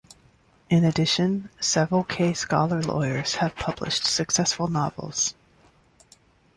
[0.67, 5.35] In addition, several Kaye Scholer lawyers have published successful novels.